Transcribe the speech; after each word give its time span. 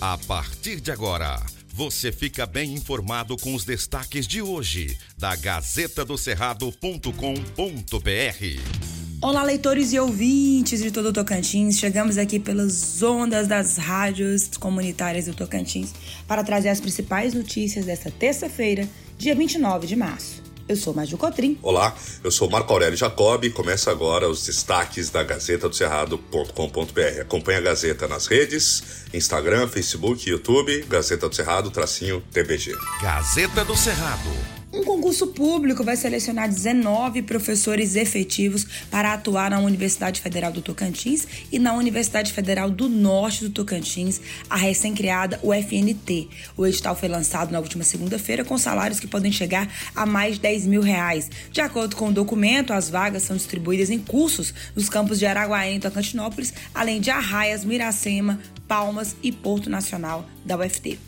A 0.00 0.16
partir 0.16 0.80
de 0.80 0.92
agora, 0.92 1.44
você 1.74 2.12
fica 2.12 2.46
bem 2.46 2.72
informado 2.72 3.36
com 3.36 3.52
os 3.52 3.64
destaques 3.64 4.28
de 4.28 4.40
hoje 4.40 4.96
da 5.18 5.34
Gazeta 5.34 6.04
do 6.04 6.16
Cerrado.com.br. 6.16 7.10
Olá, 9.20 9.42
leitores 9.42 9.92
e 9.92 9.98
ouvintes 9.98 10.80
de 10.80 10.92
todo 10.92 11.08
o 11.08 11.12
Tocantins. 11.12 11.80
Chegamos 11.80 12.16
aqui 12.16 12.38
pelas 12.38 13.02
ondas 13.02 13.48
das 13.48 13.76
rádios 13.76 14.48
comunitárias 14.56 15.26
do 15.26 15.34
Tocantins 15.34 15.92
para 16.28 16.44
trazer 16.44 16.68
as 16.68 16.80
principais 16.80 17.34
notícias 17.34 17.84
desta 17.84 18.08
terça-feira, 18.08 18.88
dia 19.18 19.34
29 19.34 19.88
de 19.88 19.96
março. 19.96 20.47
Eu 20.68 20.76
sou 20.76 20.92
Maju 20.92 21.16
Cotrim. 21.16 21.58
Olá, 21.62 21.96
eu 22.22 22.30
sou 22.30 22.50
Marco 22.50 22.72
Aurélio 22.72 22.96
Jacob 22.96 23.42
e 23.44 23.50
começa 23.50 23.90
agora 23.90 24.28
os 24.28 24.44
destaques 24.44 25.08
da 25.08 25.22
Gazeta 25.22 25.68
do 25.68 25.74
Cerrado.com.br. 25.74 27.20
Acompanhe 27.22 27.58
a 27.58 27.62
Gazeta 27.62 28.06
nas 28.06 28.26
redes, 28.26 29.06
Instagram, 29.14 29.66
Facebook, 29.66 30.28
YouTube, 30.28 30.84
Gazeta 30.88 31.28
do 31.28 31.34
Cerrado, 31.34 31.70
tracinho 31.70 32.22
TBG. 32.32 32.76
Gazeta 33.00 33.64
do 33.64 33.74
Cerrado 33.74 34.57
um 34.72 34.84
concurso 34.84 35.28
público 35.28 35.82
vai 35.82 35.96
selecionar 35.96 36.48
19 36.48 37.22
professores 37.22 37.96
efetivos 37.96 38.66
para 38.90 39.14
atuar 39.14 39.50
na 39.50 39.60
Universidade 39.60 40.20
Federal 40.20 40.52
do 40.52 40.60
Tocantins 40.60 41.26
e 41.50 41.58
na 41.58 41.72
Universidade 41.72 42.32
Federal 42.32 42.70
do 42.70 42.88
Norte 42.88 43.44
do 43.44 43.50
Tocantins, 43.50 44.20
a 44.48 44.56
recém-criada 44.56 45.40
UFNT. 45.42 46.28
O 46.56 46.66
edital 46.66 46.94
foi 46.94 47.08
lançado 47.08 47.50
na 47.50 47.58
última 47.58 47.82
segunda-feira 47.82 48.44
com 48.44 48.58
salários 48.58 49.00
que 49.00 49.06
podem 49.06 49.32
chegar 49.32 49.72
a 49.94 50.04
mais 50.04 50.34
de 50.34 50.42
10 50.42 50.66
mil 50.66 50.82
reais. 50.82 51.30
De 51.50 51.62
acordo 51.62 51.96
com 51.96 52.08
o 52.08 52.12
documento, 52.12 52.72
as 52.72 52.90
vagas 52.90 53.22
são 53.22 53.36
distribuídas 53.36 53.88
em 53.88 53.98
cursos 53.98 54.52
nos 54.76 54.90
campos 54.90 55.18
de 55.18 55.24
Araguaia 55.24 55.74
e 55.74 55.80
Tocantinópolis, 55.80 56.52
além 56.74 57.00
de 57.00 57.10
Arraias, 57.10 57.64
Miracema, 57.64 58.38
Palmas 58.66 59.16
e 59.22 59.32
Porto 59.32 59.70
Nacional 59.70 60.28
da 60.44 60.58
UFT. 60.58 61.07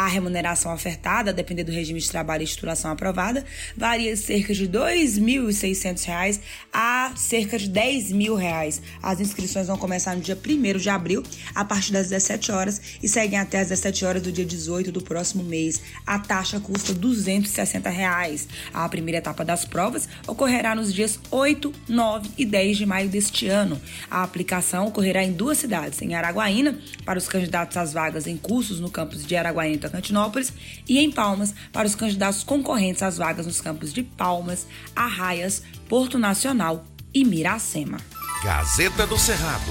A 0.00 0.06
remuneração 0.06 0.72
ofertada, 0.72 1.28
a 1.28 1.34
depender 1.34 1.62
do 1.62 1.70
regime 1.70 2.00
de 2.00 2.08
trabalho 2.08 2.42
e 2.42 2.46
titulação 2.46 2.90
aprovada, 2.90 3.44
varia 3.76 4.14
de 4.14 4.18
cerca 4.18 4.54
de 4.54 4.62
R$ 4.62 4.70
2.600 4.70 6.40
a 6.72 7.12
cerca 7.14 7.58
de 7.58 7.68
10 7.68 8.10
mil 8.12 8.34
reais. 8.34 8.80
As 9.02 9.20
inscrições 9.20 9.66
vão 9.66 9.76
começar 9.76 10.16
no 10.16 10.22
dia 10.22 10.34
1 10.34 10.78
de 10.78 10.88
abril, 10.88 11.22
a 11.54 11.66
partir 11.66 11.92
das 11.92 12.08
17 12.08 12.50
horas, 12.50 12.80
e 13.02 13.06
seguem 13.06 13.38
até 13.38 13.60
as 13.60 13.68
17 13.68 14.06
horas 14.06 14.22
do 14.22 14.32
dia 14.32 14.46
18 14.46 14.90
do 14.90 15.02
próximo 15.02 15.44
mês. 15.44 15.82
A 16.06 16.18
taxa 16.18 16.58
custa 16.58 16.94
260 16.94 17.90
reais. 17.90 18.48
A 18.72 18.88
primeira 18.88 19.18
etapa 19.18 19.44
das 19.44 19.66
provas 19.66 20.08
ocorrerá 20.26 20.74
nos 20.74 20.94
dias 20.94 21.20
8, 21.30 21.74
9 21.86 22.30
e 22.38 22.46
10 22.46 22.78
de 22.78 22.86
maio 22.86 23.10
deste 23.10 23.48
ano. 23.48 23.78
A 24.10 24.22
aplicação 24.22 24.86
ocorrerá 24.86 25.22
em 25.22 25.32
duas 25.32 25.58
cidades, 25.58 26.00
em 26.00 26.14
Araguaína, 26.14 26.78
para 27.04 27.18
os 27.18 27.28
candidatos 27.28 27.76
às 27.76 27.92
vagas 27.92 28.26
em 28.26 28.38
cursos 28.38 28.80
no 28.80 28.90
campus 28.90 29.26
de 29.26 29.36
Araguaína 29.36 29.89
Tocantinópolis 29.90 30.52
e 30.88 30.98
em 30.98 31.10
Palmas 31.10 31.52
para 31.72 31.86
os 31.86 31.94
candidatos 31.94 32.44
concorrentes 32.44 33.02
às 33.02 33.18
vagas 33.18 33.46
nos 33.46 33.60
campos 33.60 33.92
de 33.92 34.02
Palmas, 34.02 34.66
Arraias, 34.94 35.62
Porto 35.88 36.18
Nacional 36.18 36.84
e 37.12 37.24
Miracema. 37.24 37.98
Gazeta 38.42 39.06
do 39.06 39.18
Cerrado. 39.18 39.70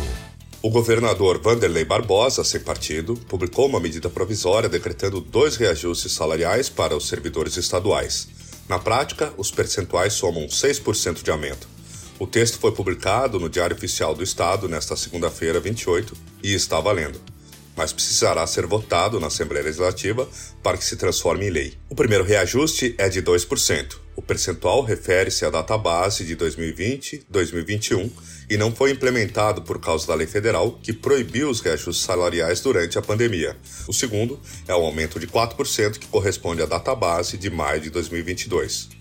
O 0.62 0.70
governador 0.70 1.42
Vanderlei 1.42 1.86
Barbosa, 1.86 2.44
sem 2.44 2.60
partido, 2.60 3.16
publicou 3.16 3.68
uma 3.68 3.80
medida 3.80 4.10
provisória 4.10 4.68
decretando 4.68 5.22
dois 5.22 5.56
reajustes 5.56 6.12
salariais 6.12 6.68
para 6.68 6.96
os 6.96 7.08
servidores 7.08 7.56
estaduais. 7.56 8.28
Na 8.68 8.78
prática, 8.78 9.34
os 9.38 9.50
percentuais 9.50 10.14
somam 10.14 10.46
6% 10.48 11.24
de 11.24 11.32
aumento. 11.32 11.68
O 12.20 12.28
texto 12.28 12.60
foi 12.60 12.74
publicado 12.74 13.40
no 13.40 13.50
Diário 13.50 13.76
Oficial 13.76 14.14
do 14.14 14.22
Estado 14.22 14.68
nesta 14.68 14.98
segunda-feira, 14.98 15.62
28, 15.62 16.14
e 16.44 16.54
está 16.54 16.78
valendo 16.82 17.20
mas 17.80 17.94
precisará 17.94 18.46
ser 18.46 18.66
votado 18.66 19.22
na 19.22 19.28
Assembleia 19.28 19.64
Legislativa 19.64 20.28
para 20.62 20.78
que 20.78 20.84
se 20.84 20.98
transforme 20.98 21.48
em 21.48 21.50
lei. 21.50 21.78
O 21.90 21.96
primeiro 21.96 22.26
reajuste 22.26 22.94
é 22.98 23.08
de 23.08 23.24
2%. 23.24 23.96
O 24.18 24.22
percentual 24.22 24.82
refere-se 24.82 25.46
à 25.46 25.50
data 25.50 25.78
base 25.78 26.26
de 26.26 26.36
2020-2021 26.36 28.12
e 28.50 28.58
não 28.58 28.76
foi 28.76 28.92
implementado 28.92 29.62
por 29.62 29.80
causa 29.80 30.06
da 30.08 30.14
lei 30.14 30.28
federal 30.28 30.78
que 30.84 30.92
proibiu 30.92 31.50
os 31.50 31.62
reajustes 31.62 32.04
salariais 32.04 32.60
durante 32.60 32.98
a 32.98 33.02
pandemia. 33.02 33.56
O 33.88 33.94
segundo 33.94 34.38
é 34.68 34.76
o 34.76 34.84
aumento 34.84 35.18
de 35.18 35.28
4% 35.28 36.00
que 36.00 36.08
corresponde 36.08 36.62
à 36.62 36.66
data 36.66 36.94
base 36.94 37.38
de 37.38 37.50
maio 37.50 37.80
de 37.80 37.90
2022. 37.90 38.99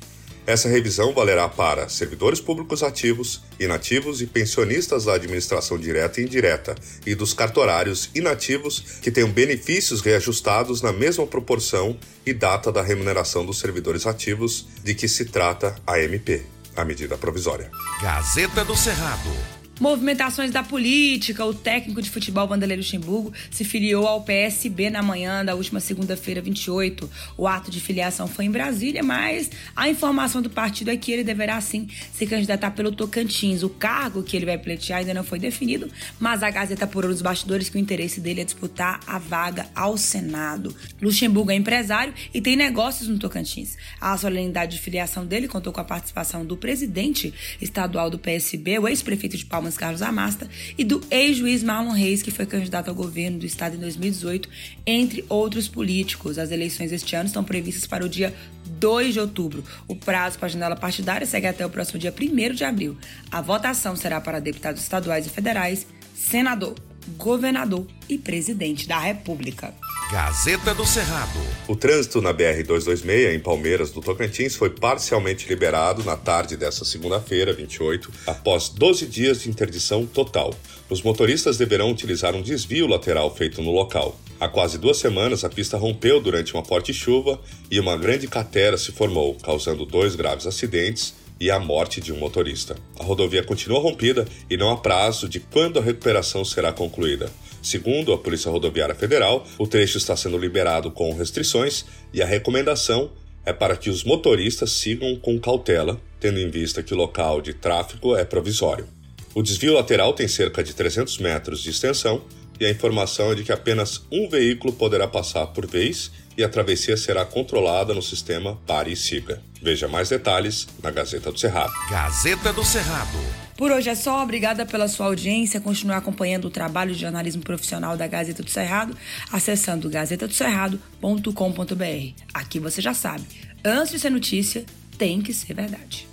Essa 0.48 0.66
revisão 0.66 1.12
valerá 1.12 1.46
para 1.46 1.90
servidores 1.90 2.40
públicos 2.40 2.82
ativos, 2.82 3.42
inativos 3.60 4.22
e 4.22 4.26
pensionistas 4.26 5.04
da 5.04 5.12
administração 5.12 5.76
direta 5.76 6.22
e 6.22 6.24
indireta 6.24 6.74
e 7.04 7.14
dos 7.14 7.34
cartorários 7.34 8.08
inativos 8.14 8.80
que 9.02 9.10
tenham 9.10 9.30
benefícios 9.30 10.00
reajustados 10.00 10.80
na 10.80 10.90
mesma 10.90 11.26
proporção 11.26 11.98
e 12.24 12.32
data 12.32 12.72
da 12.72 12.80
remuneração 12.80 13.44
dos 13.44 13.58
servidores 13.58 14.06
ativos 14.06 14.66
de 14.82 14.94
que 14.94 15.06
se 15.06 15.26
trata 15.26 15.76
a 15.86 16.00
MP, 16.00 16.46
a 16.74 16.82
medida 16.82 17.18
provisória. 17.18 17.70
Gazeta 18.00 18.64
do 18.64 18.74
Cerrado. 18.74 19.57
Movimentações 19.80 20.50
da 20.50 20.64
política. 20.64 21.44
O 21.44 21.54
técnico 21.54 22.02
de 22.02 22.10
futebol 22.10 22.48
Vanderlei 22.48 22.78
Luxemburgo 22.78 23.32
se 23.48 23.62
filiou 23.62 24.08
ao 24.08 24.22
PSB 24.22 24.90
na 24.90 25.02
manhã 25.04 25.44
da 25.44 25.54
última 25.54 25.78
segunda-feira, 25.78 26.40
28. 26.42 27.08
O 27.36 27.46
ato 27.46 27.70
de 27.70 27.80
filiação 27.80 28.26
foi 28.26 28.46
em 28.46 28.50
Brasília, 28.50 29.04
mas 29.04 29.48
a 29.76 29.88
informação 29.88 30.42
do 30.42 30.50
partido 30.50 30.90
é 30.90 30.96
que 30.96 31.12
ele 31.12 31.22
deverá 31.22 31.60
sim 31.60 31.86
se 32.12 32.26
candidatar 32.26 32.72
pelo 32.72 32.90
Tocantins. 32.90 33.62
O 33.62 33.68
cargo 33.68 34.24
que 34.24 34.36
ele 34.36 34.46
vai 34.46 34.58
pleitear 34.58 34.98
ainda 34.98 35.14
não 35.14 35.22
foi 35.22 35.38
definido, 35.38 35.88
mas 36.18 36.42
a 36.42 36.50
Gazeta 36.50 36.84
apurou 36.84 37.10
nos 37.12 37.22
bastidores 37.22 37.68
que 37.68 37.76
o 37.76 37.80
interesse 37.80 38.20
dele 38.20 38.40
é 38.40 38.44
disputar 38.44 38.98
a 39.06 39.18
vaga 39.18 39.68
ao 39.76 39.96
Senado. 39.96 40.74
Luxemburgo 41.00 41.52
é 41.52 41.54
empresário 41.54 42.12
e 42.34 42.40
tem 42.40 42.56
negócios 42.56 43.08
no 43.08 43.16
Tocantins. 43.16 43.76
A 44.00 44.18
solenidade 44.18 44.76
de 44.76 44.82
filiação 44.82 45.24
dele 45.24 45.46
contou 45.46 45.72
com 45.72 45.80
a 45.80 45.84
participação 45.84 46.44
do 46.44 46.56
presidente 46.56 47.32
estadual 47.62 48.10
do 48.10 48.18
PSB, 48.18 48.80
o 48.80 48.88
ex-prefeito 48.88 49.36
de 49.36 49.46
Palmas 49.46 49.67
Carlos 49.76 50.02
Amasta, 50.02 50.48
e 50.76 50.84
do 50.84 51.02
ex-juiz 51.10 51.62
Marlon 51.62 51.92
Reis, 51.92 52.22
que 52.22 52.30
foi 52.30 52.46
candidato 52.46 52.88
ao 52.88 52.94
governo 52.94 53.38
do 53.38 53.46
estado 53.46 53.76
em 53.76 53.78
2018, 53.78 54.48
entre 54.86 55.24
outros 55.28 55.68
políticos. 55.68 56.38
As 56.38 56.50
eleições 56.50 56.92
este 56.92 57.14
ano 57.14 57.26
estão 57.26 57.44
previstas 57.44 57.86
para 57.86 58.04
o 58.04 58.08
dia 58.08 58.34
2 58.78 59.14
de 59.14 59.20
outubro. 59.20 59.64
O 59.86 59.96
prazo 59.96 60.38
para 60.38 60.46
a 60.46 60.50
janela 60.50 60.76
partidária 60.76 61.26
segue 61.26 61.46
até 61.46 61.64
o 61.66 61.70
próximo 61.70 61.98
dia 61.98 62.14
1 62.18 62.54
de 62.54 62.64
abril. 62.64 62.96
A 63.30 63.40
votação 63.40 63.96
será 63.96 64.20
para 64.20 64.40
deputados 64.40 64.82
estaduais 64.82 65.26
e 65.26 65.30
federais, 65.30 65.86
senador, 66.14 66.74
governador 67.08 67.86
e 68.08 68.16
presidente 68.16 68.86
da 68.86 68.98
República. 68.98 69.74
Gazeta 70.10 70.74
do 70.74 70.86
Cerrado. 70.86 71.38
O 71.66 71.76
trânsito 71.76 72.22
na 72.22 72.32
BR-226 72.32 73.34
em 73.34 73.40
Palmeiras 73.40 73.90
do 73.90 74.00
Tocantins 74.00 74.56
foi 74.56 74.70
parcialmente 74.70 75.48
liberado 75.48 76.02
na 76.02 76.16
tarde 76.16 76.56
desta 76.56 76.84
segunda-feira, 76.84 77.52
28, 77.52 78.10
após 78.26 78.70
12 78.70 79.06
dias 79.06 79.42
de 79.42 79.50
interdição 79.50 80.06
total. 80.06 80.54
Os 80.88 81.02
motoristas 81.02 81.58
deverão 81.58 81.90
utilizar 81.90 82.34
um 82.34 82.40
desvio 82.40 82.86
lateral 82.86 83.34
feito 83.34 83.60
no 83.60 83.70
local. 83.70 84.18
Há 84.40 84.48
quase 84.48 84.78
duas 84.78 84.96
semanas, 84.96 85.44
a 85.44 85.50
pista 85.50 85.76
rompeu 85.76 86.20
durante 86.20 86.54
uma 86.54 86.64
forte 86.64 86.94
chuva 86.94 87.38
e 87.70 87.78
uma 87.78 87.96
grande 87.96 88.26
cratera 88.28 88.78
se 88.78 88.92
formou, 88.92 89.34
causando 89.34 89.84
dois 89.84 90.14
graves 90.14 90.46
acidentes 90.46 91.14
e 91.40 91.50
a 91.50 91.58
morte 91.58 92.00
de 92.00 92.12
um 92.12 92.18
motorista. 92.18 92.76
A 92.98 93.04
rodovia 93.04 93.42
continua 93.42 93.80
rompida 93.80 94.26
e 94.50 94.56
não 94.56 94.70
há 94.70 94.76
prazo 94.76 95.28
de 95.28 95.40
quando 95.40 95.78
a 95.78 95.82
recuperação 95.82 96.44
será 96.44 96.72
concluída. 96.72 97.30
Segundo 97.62 98.12
a 98.12 98.18
Polícia 98.18 98.50
Rodoviária 98.50 98.94
Federal, 98.94 99.46
o 99.58 99.66
trecho 99.66 99.98
está 99.98 100.16
sendo 100.16 100.38
liberado 100.38 100.90
com 100.90 101.14
restrições 101.14 101.84
e 102.12 102.22
a 102.22 102.26
recomendação 102.26 103.10
é 103.44 103.52
para 103.52 103.76
que 103.76 103.90
os 103.90 104.04
motoristas 104.04 104.72
sigam 104.72 105.16
com 105.16 105.38
cautela, 105.38 106.00
tendo 106.20 106.38
em 106.38 106.50
vista 106.50 106.82
que 106.82 106.92
o 106.92 106.96
local 106.96 107.40
de 107.40 107.54
tráfego 107.54 108.16
é 108.16 108.24
provisório. 108.24 108.86
O 109.34 109.42
desvio 109.42 109.74
lateral 109.74 110.12
tem 110.12 110.26
cerca 110.26 110.62
de 110.62 110.74
300 110.74 111.18
metros 111.18 111.62
de 111.62 111.70
extensão 111.70 112.22
e 112.60 112.66
a 112.66 112.70
informação 112.70 113.32
é 113.32 113.34
de 113.34 113.44
que 113.44 113.52
apenas 113.52 114.02
um 114.10 114.28
veículo 114.28 114.72
poderá 114.72 115.06
passar 115.06 115.46
por 115.48 115.66
vez 115.66 116.10
e 116.36 116.44
a 116.44 116.48
travessia 116.48 116.96
será 116.96 117.24
controlada 117.24 117.92
no 117.92 118.00
sistema 118.00 118.56
Pare 118.66 118.92
e 118.92 118.96
Siga. 118.96 119.42
Veja 119.60 119.88
mais 119.88 120.08
detalhes 120.08 120.68
na 120.80 120.90
Gazeta 120.90 121.32
do 121.32 121.38
Cerrado. 121.38 121.72
Gazeta 121.90 122.52
do 122.52 122.64
Cerrado. 122.64 123.18
Por 123.56 123.72
hoje 123.72 123.90
é 123.90 123.96
só. 123.96 124.22
Obrigada 124.22 124.64
pela 124.64 124.86
sua 124.86 125.06
audiência. 125.06 125.60
Continue 125.60 125.96
acompanhando 125.96 126.44
o 126.44 126.50
trabalho 126.50 126.94
de 126.94 127.00
jornalismo 127.00 127.42
profissional 127.42 127.96
da 127.96 128.06
Gazeta 128.06 128.44
do 128.44 128.50
Cerrado 128.50 128.96
acessando 129.32 129.90
gazetadocerrado.com.br. 129.90 132.12
Aqui 132.32 132.60
você 132.60 132.80
já 132.80 132.94
sabe, 132.94 133.24
antes 133.64 133.90
de 133.90 133.98
ser 133.98 134.10
notícia, 134.10 134.64
tem 134.96 135.20
que 135.20 135.34
ser 135.34 135.54
verdade. 135.54 136.06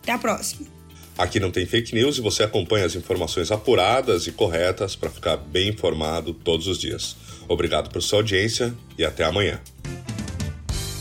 Até 0.00 0.12
a 0.12 0.18
próxima. 0.18 0.73
Aqui 1.16 1.38
não 1.38 1.50
tem 1.50 1.64
fake 1.64 1.94
news 1.94 2.18
e 2.18 2.20
você 2.20 2.42
acompanha 2.42 2.86
as 2.86 2.96
informações 2.96 3.52
apuradas 3.52 4.26
e 4.26 4.32
corretas 4.32 4.96
para 4.96 5.10
ficar 5.10 5.36
bem 5.36 5.68
informado 5.68 6.34
todos 6.34 6.66
os 6.66 6.78
dias. 6.78 7.16
Obrigado 7.48 7.90
por 7.90 8.02
sua 8.02 8.18
audiência 8.18 8.74
e 8.98 9.04
até 9.04 9.24
amanhã. 9.24 9.60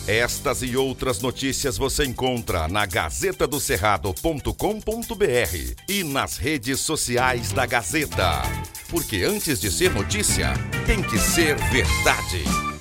Estas 0.05 0.61
e 0.61 0.75
outras 0.75 1.21
notícias 1.21 1.77
você 1.77 2.03
encontra 2.03 2.67
na 2.67 2.85
gazetadocerrado.com.br 2.85 5.75
e 5.87 6.03
nas 6.03 6.35
redes 6.37 6.81
sociais 6.81 7.53
da 7.53 7.65
Gazeta. 7.65 8.41
Porque 8.89 9.23
antes 9.23 9.61
de 9.61 9.71
ser 9.71 9.91
notícia, 9.91 10.53
tem 10.85 11.01
que 11.01 11.17
ser 11.17 11.55
verdade. 11.55 12.72